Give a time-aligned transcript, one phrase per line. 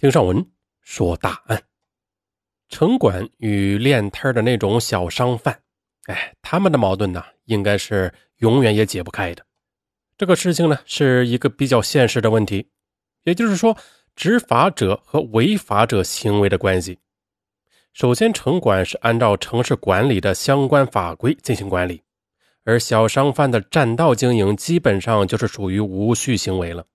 [0.00, 0.42] 听上文
[0.80, 1.62] 说大案，
[2.70, 5.60] 城管与练摊的那种小商贩，
[6.06, 9.44] 哎，他们的矛盾呢，应该是永远也解不开的。
[10.16, 12.70] 这个事情呢，是一个比较现实的问题，
[13.24, 13.76] 也就是说，
[14.16, 16.98] 执法者和违法者行为的关系。
[17.92, 22.02] 首先，城管是按照城市管理的相关法规进行管理，
[22.64, 26.86] 而小商贩的占道经营基本上就是属于无序行为了。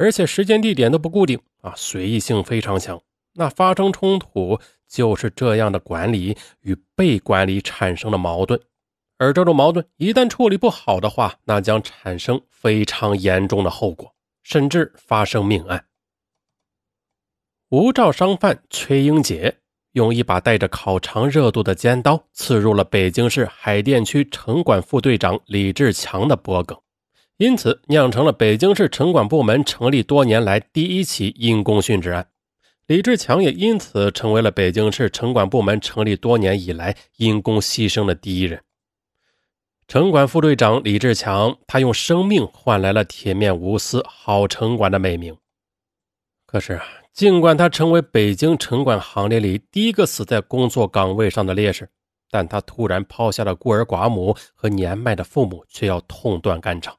[0.00, 2.98] 而且时间地点都不固定啊，随意性非常强。
[3.34, 8.58] 那发生冲突就是这样的管理与被管理产生的矛盾，
[9.18, 15.84] 而这种矛盾一旦处理不好的话，那将产生非常严重的后果，甚至发生命案。
[17.68, 19.58] 无照商贩崔英杰
[19.92, 26.74] 用一把带着烤肠热度的尖刀刺入了北京市海淀区城管副队长李志强的脖颈。
[27.40, 32.28] 因此，酿成了北京市城管部门成立多年来第一起因公殉职案。
[32.86, 38.62] 李志强也因此成为了北京市城管部门成立多年以来因公牺牲的第一人。
[39.88, 45.34] 城管副队长李志强，他用生命换来了铁面无私、好城管的美名。
[46.44, 51.88] 可是啊，尽管他成为北京城管行列里第一个死在工作岗位上的烈士，
[52.30, 56.94] 但他突然抛下了孤儿寡母和年迈的父母，却要痛断肝肠。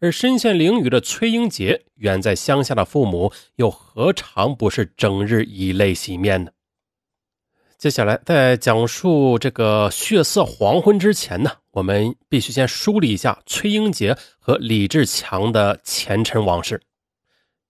[0.00, 6.50] 而身陷囹圄的崔英杰，远在乡下的父母又何尝不是整日以泪洗面呢？
[7.78, 16.80] 接下来，在讲述这个血色黄昏之前呢，我们必须先梳理一下崔英杰和李志强的前尘往事，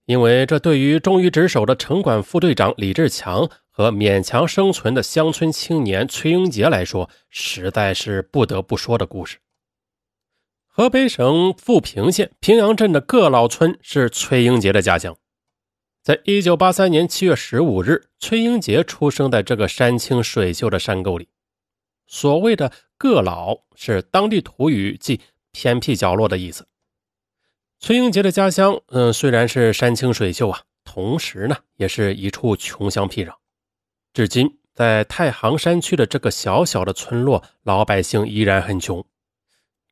[0.05, 9.39] 因为这对于忠于职守的城管副队长李志强和勉强生存的乡村青年崔英杰来说，实在是不得不说的故事。
[10.75, 15.15] 河北省富平县平阳镇的各老村是崔英杰的家乡。
[16.01, 21.29] 在一九八三年七月十五日，崔英杰出生在这个山清水秀的山沟里。
[22.07, 25.21] 所谓的“个老”是当地土语，即
[25.51, 26.65] 偏僻角落的意思。
[27.79, 33.35] 崔英杰的家乡，嗯，虽然是山清水秀啊，同时呢，也是一处穷乡僻壤。
[34.11, 39.05] 至今，在太行山区的这个小小的村落，老百姓依然很穷。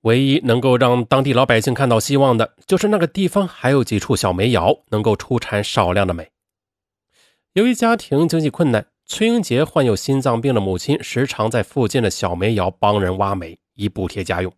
[0.02, 6.32] 唯一能够让当地老百姓看到希望的，就是那个地方还有几处小煤窑能够出产少量的煤。
[7.54, 14.52] 由于家庭经济困难，崔英杰患有心脏病的母亲时常在附近的小煤窑帮人挖煤，以补贴家用。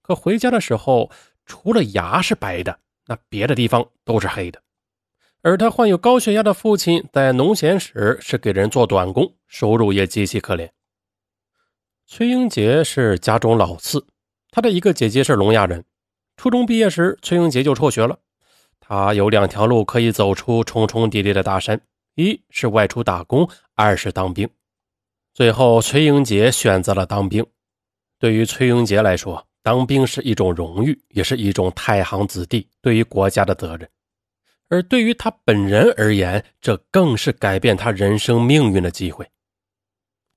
[0.00, 1.10] 可回家的时候，
[1.44, 4.62] 除了牙是白的，那别的地方都是黑的。
[5.42, 10.70] 而他患有高血压的父亲在农闲时是给人做短工，收入也极其可怜。
[12.06, 14.06] 崔英杰是家中老四。
[14.54, 15.82] 他的一个姐姐是聋哑人，
[16.36, 18.18] 初中毕业时，崔英杰就辍学了。
[18.78, 21.80] 他有两条路可以走出重重叠叠的大山：
[22.16, 24.46] 一是外出打工，二是当兵。
[25.32, 27.44] 最后，崔英杰选择了当兵。
[28.18, 33.88] 对于崔英杰来说，当兵是一种荣誉，也是一种太行子弟对于国家的责任；
[34.68, 39.26] 而对于他本人而言，这更是改变他人生命运的机会。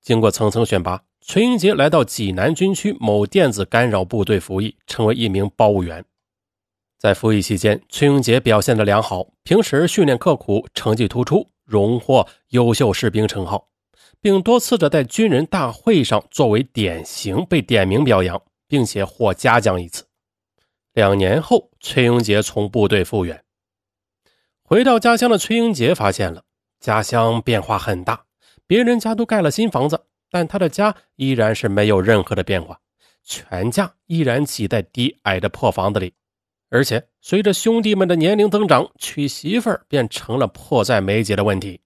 [0.01, 1.03] 经过层层选拔。
[1.28, 6.06] 崔英杰来到济南军区某电子干扰部队服役，成为一名报务员。
[7.00, 13.68] 在服役期间，崔英杰表现得良好，平时训练刻苦，成绩突出，荣获优秀士兵称号，
[14.22, 20.06] 并多次的在军人大会上作为典型被点名表扬，并且获嘉奖一次。
[20.94, 23.44] 两年后，崔英杰从部队复员，
[24.63, 26.44] 回到家乡的崔英杰发现了
[26.80, 28.25] 家乡变化很大，
[28.68, 30.02] 别人家都盖了新房子。
[30.35, 32.78] 但他的家依然是没有任何的变化，
[33.23, 36.13] 全家依然挤在低矮的破房子里，
[36.69, 41.79] 而且随着兄弟们的年龄增长，娶媳妇儿便成了迫在眉睫的问题。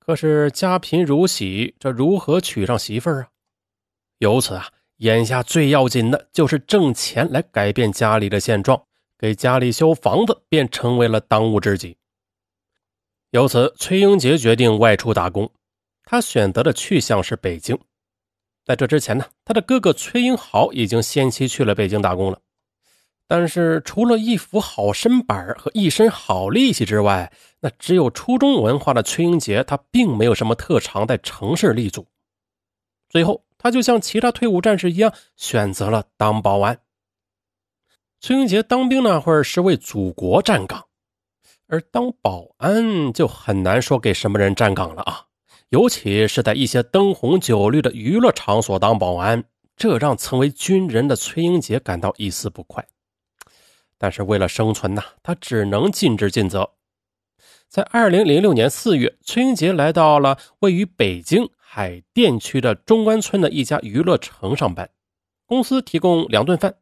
[0.00, 3.28] 可是家贫如洗，这如何娶上媳妇儿啊？
[4.18, 8.86] 由此啊，眼下最要紧的就是挣钱来改变家里的现状，
[9.16, 11.96] 给家里修房子便成为了当务之急。
[13.30, 15.48] 由此，崔英杰决定外出打工。
[16.12, 17.74] 他选择的去向是北京，
[18.66, 22.38] 在这之前呢，他的哥哥崔英豪已经先期去了北京打工了。
[23.26, 32.06] 但是除了一副好身板和一身好力气之外，那只有初中文化的崔英杰，他并没有什么特长在城市立足。
[33.08, 36.78] 最后，他就像其他退伍战士一样，选择了当保安。
[38.20, 40.86] 崔英杰当兵那会儿是为祖国站岗，
[41.68, 45.24] 而当保安就很难说给什么人站岗了啊。
[45.72, 49.42] 尤其是在一些灯红酒绿的娱乐场所当保安，
[49.74, 52.86] 这让曾为军人的崔英杰感到一丝不快。
[53.96, 56.72] 但是为了生存呐，他只能尽职尽责。
[57.68, 64.90] 在二零零六年四月，崔英杰来到了位于北京海淀区的中关村的一家娱乐城上班，
[65.46, 66.74] 公司提供两顿饭，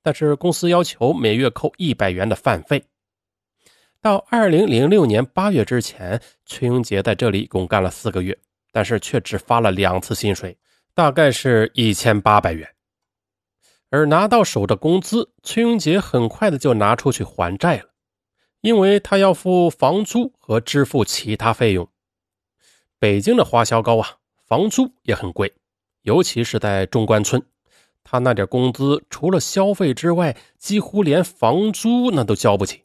[0.00, 2.84] 但是公司要求每月扣一百元的饭费。
[4.00, 8.38] 到二零零六年八月之前，崔英杰在这里共干了四个月，
[8.70, 10.56] 但是却只发了两次薪水，
[10.94, 12.68] 大概是一千八百元。
[13.90, 17.86] 而拿到手的工资，崔英杰很快的就拿出去还债了，
[18.60, 21.88] 因为他要付房租和支付其他费用。
[23.00, 25.52] 北京的花销高啊，房租也很贵，
[26.02, 27.42] 尤其是在中关村，
[28.04, 32.84] 他那点工资除了消费之外，几乎连房租那都交不起。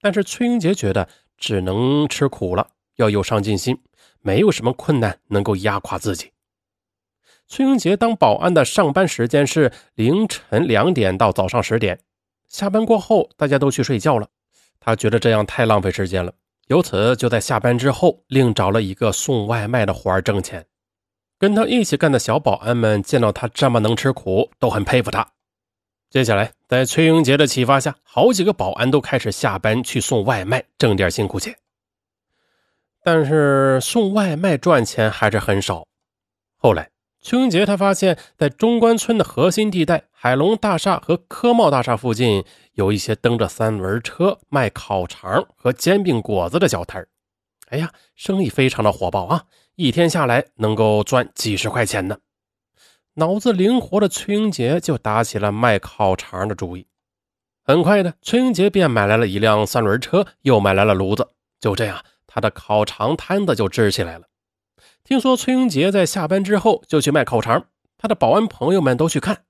[0.00, 3.78] 但是崔英杰觉得只能吃苦了，要有上进心，
[4.20, 6.32] 没有什么困难能够压垮自己。
[7.48, 12.00] 崔英杰当保安的上班时间是凌晨两点到早上十点，
[12.48, 14.28] 下班过后大家都去睡觉了，
[14.80, 16.32] 他觉得这样太浪费时间了，
[16.66, 20.66] 由此就在下班之后另找了一个送外卖的活儿挣钱。
[21.38, 25.35] 跟他一起干的小保安们见到他这么能吃苦，都很佩服他。
[26.16, 31.54] 接下来，在崔英杰的启发下，好几个保安都开始下班去送外卖，挣点辛苦钱。
[33.04, 35.86] 但是送外卖赚钱还是很少。
[36.56, 36.88] 后来，
[37.20, 42.42] 崔英杰他发现，在中关村的核心地带海龙大厦和科贸大厦附近，
[42.72, 47.06] 有一些蹬着三轮车卖烤肠和煎饼果子的小摊
[47.68, 49.44] 哎呀，生意非常的火爆啊！
[49.74, 52.16] 一天下来能够赚几十块钱呢。
[53.18, 56.86] 脑子灵活的崔英杰就打起了卖烤肠的主意。
[57.64, 61.26] 很快的，崔英杰便买来了一辆三轮车，又买来了炉子。
[61.58, 64.26] 就这样，他的烤肠摊子就支起来了。
[65.02, 67.64] 听说崔英杰在下班之后就去卖烤肠，
[67.96, 69.44] 他的保安朋友们都去看。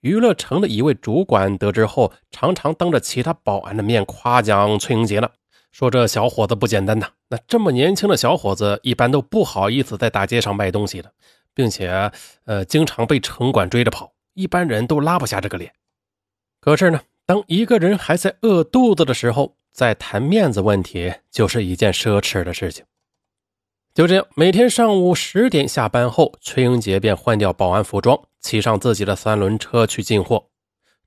[0.00, 5.30] 娱乐城的一位主管得知后，常常当着其他保安的面夸奖崔英杰了，
[5.70, 7.10] 说这小伙子不简单呐。
[7.28, 11.12] 那这么年轻的小伙子，一般都不好意思在大街上卖东西的。
[11.56, 12.12] 并且，
[12.44, 15.72] 呃，经常被城管追着跑，一般人都拉不下这个脸。
[16.60, 22.84] 可是呢，当一个人还在饿肚子的时候，再谈面子问题就是一件奢侈的事情。
[23.94, 30.50] 就这样，每天上午十点下班后，崔英杰便换掉保安服装，骑上自己的三轮车去进货。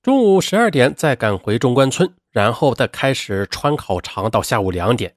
[0.02, 5.14] 中午十二点再赶回中关村，然后再开始穿烤肠到下午两点，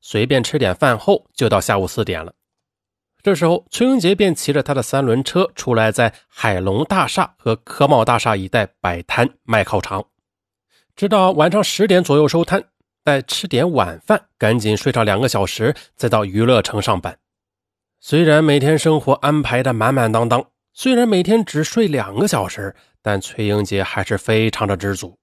[0.00, 2.32] 随便吃点饭后就到下午四点了。
[3.26, 10.04] 这时候，崔英杰便骑着他的三轮车出来，在海龙大厦和科贸大厦一带摆摊卖烤肠，
[10.94, 12.62] 直到晚上十点左右收摊，
[13.04, 17.18] 再吃点晚饭，赶紧睡上两个小时，再到娱乐城上班。
[17.98, 25.18] 虽然每天生活安排的满满当当，虽然每天只睡两个小时，但崔英杰还是非常的知足，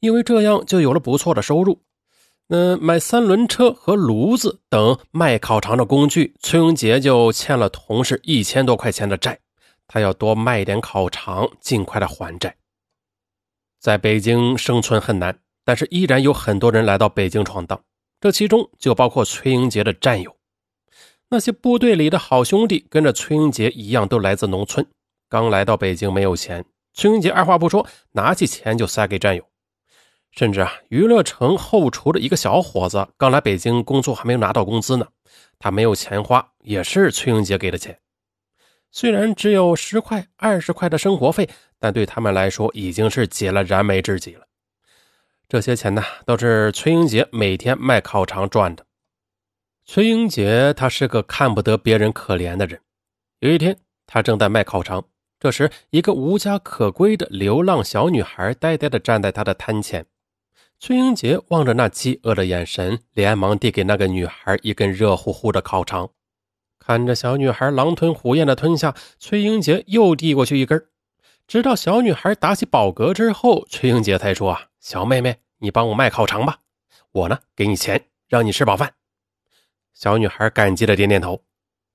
[0.00, 1.80] 因为这样就有了不错的收入。
[2.46, 9.38] 那买三轮车和炉子等卖烤肠的工具，崔永杰就欠了同事一千多块钱的债。
[9.86, 12.54] 他要多卖点烤肠，尽快的还债。
[13.80, 17.82] 在北京生存很难，但是依然有很多人来到北京闯荡，
[18.20, 20.34] 这其中就包括崔英杰的战友。
[21.30, 24.86] 那些部队里的好兄弟，跟着崔英杰一样，都来自农村，
[25.28, 29.44] 刚来到北京没有钱，崔英杰二话不说，拿起钱就塞给战友。
[30.36, 35.06] 甚至啊，娱乐城后厨的一个小伙子刚来北京工作，还没有拿到工资呢。
[35.60, 37.96] 他没有钱花，也是崔英杰给的钱。
[38.90, 44.44] 虽然只有十块、二十块的生活费，但对他们来说已经是解了燃眉之急了。
[45.48, 48.84] 这些钱呢，都是崔英杰每天卖烤肠赚的。
[49.84, 52.80] 崔英杰他是个看不得别人可怜的人。
[53.38, 55.04] 有一天，他正在卖烤肠，
[55.38, 60.04] 这时一个无家可归的流浪小女孩呆呆地站在他的摊前。
[60.78, 66.10] 崔英杰望着那饥饿的眼神，连忙递给那个女孩一根热乎乎的烤肠。
[66.78, 70.86] 看着小女孩狼吞虎咽的吞下，崔英杰又递过去一根。
[71.46, 76.58] 直到小女孩打起饱嗝之后，崔英杰才说：“啊，小妹妹，你帮我卖烤肠吧，
[77.12, 78.92] 我呢给你钱，让你吃饱饭。”
[79.94, 81.42] 小女孩感激的点点头。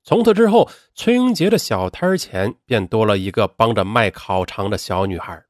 [0.04, 5.44] 从此之后，崔英杰的小摊前便多了一个帮着卖烤肠的小女孩。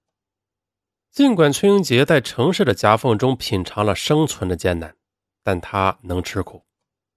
[1.20, 4.96] 尽管崔英杰在城市的夹缝中品尝了生存的艰难，
[5.44, 6.64] 但他能吃苦。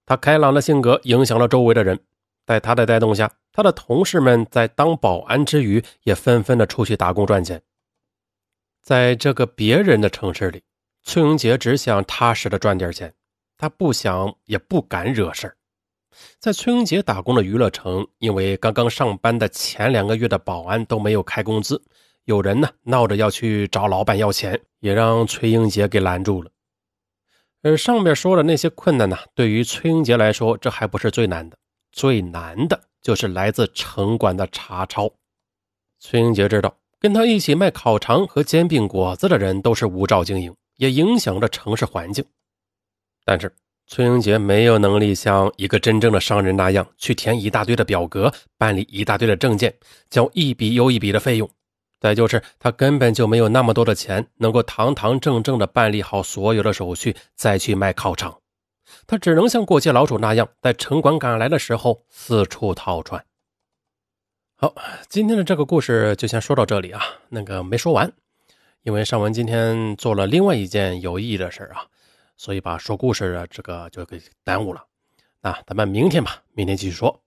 [0.04, 2.00] 他开朗的性格影响了周围的人，
[2.44, 7.62] 在他的带动下，他的同事们在当保安之余，也纷纷的出去打工赚钱。
[8.82, 10.64] 在这个别人的城市里，
[11.04, 13.14] 崔英杰只想踏实的赚点钱，
[13.56, 15.56] 他不想也不敢惹事
[16.40, 21.80] 在崔英杰打工的娱乐城，因为刚刚上班的前两个月的保安都没有开工资。
[22.24, 26.50] 有人呢闹着要去找老板要钱，也让崔英杰给拦住了。
[27.62, 31.56] 而上面说的那些困难呢，对于崔英杰来说，这还不是最难的，
[31.92, 35.12] 最难的就是来自城管的查抄。
[36.00, 42.24] 崔英杰知道，跟他一起卖烤肠和煎饼果子的人都是无照经营，也影响着城市环境。
[43.24, 43.52] 但是
[43.86, 49.72] 崔英杰没有能力像一个真正的商人那样去填一大堆的表格，办理一大堆的证件，
[50.10, 51.48] 交一笔又一笔的费用。
[52.02, 58.40] 再就是他根本就没有那么多的钱，能够堂堂正正的办理好所有的手续，再去卖烤肠。
[59.06, 63.24] 他只能像过街老鼠那样，在城管赶来的时候四处逃窜。
[64.56, 64.74] 好，
[65.08, 67.00] 今天的这个故事就先说到这里啊。
[67.28, 68.12] 那个没说完，
[68.82, 71.86] 因为尚文今天做了另外一件有意义的事啊，
[72.36, 74.84] 所以把说故事的这个就给耽误了。
[75.40, 77.22] 那咱们明天吧，明天继续说。